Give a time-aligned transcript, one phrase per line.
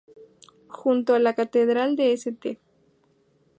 [0.67, 2.59] Junto a la catedral de St.